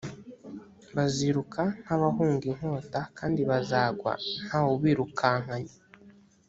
[0.95, 4.11] baziruka nk’ abahunga inkota kandi bazagwa
[4.45, 5.73] nta wubirukankanye